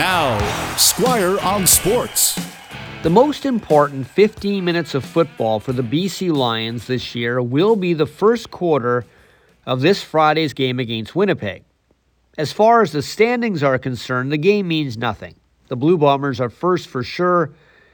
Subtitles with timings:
[0.00, 0.38] Now,
[0.78, 2.40] Squire on Sports.
[3.02, 7.92] The most important 15 minutes of football for the BC Lions this year will be
[7.92, 9.04] the first quarter
[9.66, 11.64] of this Friday's game against Winnipeg.
[12.38, 15.34] As far as the standings are concerned, the game means nothing.
[15.68, 17.52] The Blue Bombers are first for sure,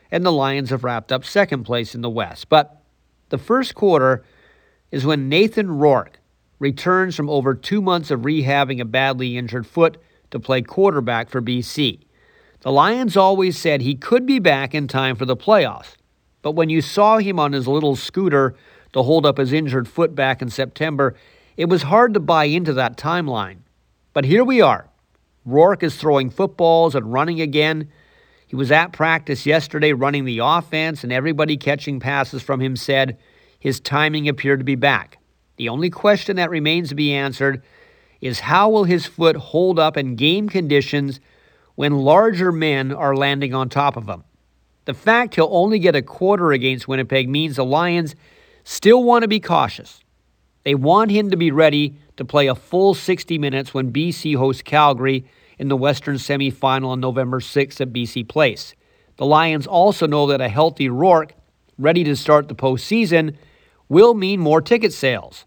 [0.09, 2.49] and the Lions have wrapped up second place in the West.
[2.49, 2.85] But
[3.31, 4.25] the first quarter
[4.93, 6.21] is when Nathan Rourke
[6.61, 9.97] returns from over two months of rehabbing a badly injured foot
[10.31, 12.01] to play quarterback for BC.
[12.67, 15.95] The Lions always said he could be back in time for the playoffs,
[16.43, 18.57] but when you saw him on his little scooter
[18.93, 21.15] to hold up his injured foot back in September,
[21.57, 23.59] it was hard to buy into that timeline.
[24.13, 24.89] But here we are.
[25.45, 27.89] Rourke is throwing footballs and running again.
[28.49, 33.17] He was at practice yesterday running the offense, and everybody catching passes from him said
[33.61, 35.19] his timing appeared to be back.
[35.57, 37.63] The only question that remains to be answered
[38.21, 41.21] is how will his foot hold up in game conditions
[41.77, 44.25] when larger men are landing on top of him?
[44.87, 48.15] The fact he'll only get a quarter against Winnipeg means the Lions
[48.65, 50.01] still want to be cautious.
[50.65, 54.63] They want him to be ready to play a full 60 minutes when BC hosts
[54.63, 55.25] Calgary
[55.59, 58.75] in the Western semifinal on November 6th at BC Place.
[59.17, 61.35] The Lions also know that a healthy Rourke,
[61.79, 63.37] ready to start the postseason,
[63.89, 65.47] will mean more ticket sales.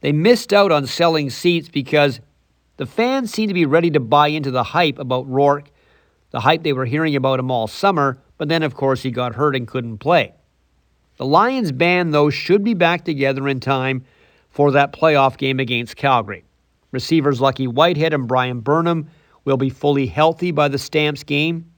[0.00, 2.20] They missed out on selling seats because
[2.76, 5.70] the fans seem to be ready to buy into the hype about Rourke,
[6.30, 9.36] the hype they were hearing about him all summer, but then, of course, he got
[9.36, 10.34] hurt and couldn't play.
[11.16, 14.04] The Lions band, though, should be back together in time
[14.50, 16.44] for that playoff game against Calgary.
[16.90, 19.08] Receivers Lucky Whitehead and Bryan Burnham
[19.44, 21.70] will be fully healthy by the Stamps game.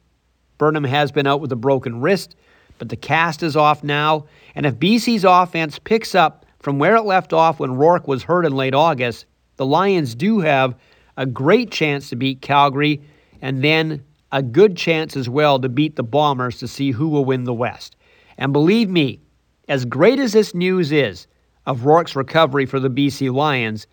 [0.56, 2.36] Burnham has been out with a broken wrist,
[2.78, 4.26] but the cast is off now.
[4.54, 8.46] And if BC's offense picks up from where it left off when Rourke was hurt
[8.46, 10.74] in late August, the Lions do have
[11.16, 13.00] a great chance to beat Calgary
[13.40, 17.24] and then a good chance as well to beat the Bombers to see who will
[17.24, 17.96] win the West.
[18.36, 19.20] And believe me,
[19.68, 21.26] as great as this news is
[21.64, 23.86] of Rourke's recovery for the BC Lions,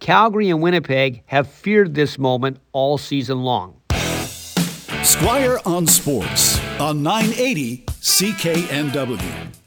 [0.00, 3.80] Calgary and Winnipeg have feared this moment all season long.
[5.02, 9.65] Squire on Sports on 980 CKNW.